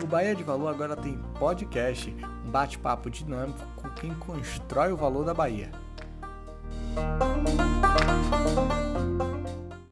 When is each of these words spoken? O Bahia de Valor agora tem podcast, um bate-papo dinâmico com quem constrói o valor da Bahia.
O 0.00 0.06
Bahia 0.06 0.32
de 0.32 0.44
Valor 0.44 0.68
agora 0.68 0.94
tem 0.94 1.18
podcast, 1.40 2.14
um 2.46 2.50
bate-papo 2.50 3.10
dinâmico 3.10 3.58
com 3.74 3.88
quem 3.90 4.14
constrói 4.14 4.92
o 4.92 4.96
valor 4.96 5.24
da 5.24 5.34
Bahia. 5.34 5.72